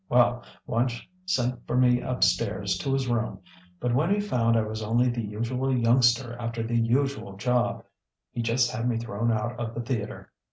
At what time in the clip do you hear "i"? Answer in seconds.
4.57-4.63